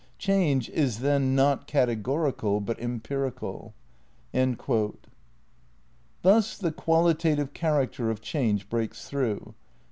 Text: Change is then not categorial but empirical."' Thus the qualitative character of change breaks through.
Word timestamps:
Change 0.17 0.67
is 0.71 1.01
then 1.01 1.35
not 1.35 1.67
categorial 1.67 2.59
but 2.65 2.79
empirical."' 2.81 3.75
Thus 4.33 4.97
the 6.57 6.71
qualitative 6.75 7.53
character 7.53 8.09
of 8.09 8.19
change 8.19 8.67
breaks 8.67 9.07
through. 9.07 9.53